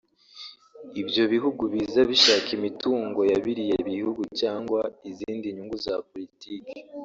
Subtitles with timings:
[1.01, 6.73] Ibyo bihugu biza bishaka imitungo ya biriya bihugu cyangwa izindi nyungu za politiki